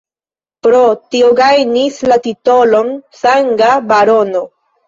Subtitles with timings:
[0.67, 0.79] Pro
[1.15, 4.47] tio gajnis la titolon Sanga Barono.